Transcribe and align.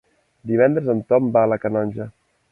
Divendres 0.51 0.87
en 0.93 1.03
Ton 1.13 1.27
va 1.35 1.43
a 1.47 1.51
la 1.51 1.59
Canonja. 1.65 2.09